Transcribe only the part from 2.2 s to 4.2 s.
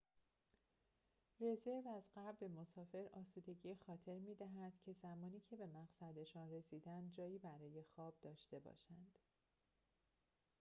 به مسافر آسودگی خاطر